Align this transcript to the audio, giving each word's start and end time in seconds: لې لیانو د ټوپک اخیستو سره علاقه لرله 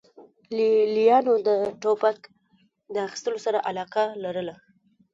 لې 0.55 0.69
لیانو 0.95 1.33
د 1.47 1.49
ټوپک 1.81 2.19
اخیستو 3.07 3.33
سره 3.45 3.59
علاقه 3.69 4.03
لرله 4.23 4.55